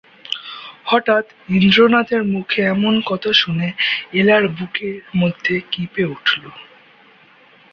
হঠাৎ 0.85 1.25
ইন্দ্রনাথের 1.49 2.21
মুখে 2.33 2.59
এমন 2.65 2.93
কথা 3.05 3.31
শুনে 3.33 3.67
এলার 4.13 4.43
বুকের 4.55 4.95
মধ্যে 5.17 5.55
কেঁপে 5.71 6.03
উঠল। 6.13 6.43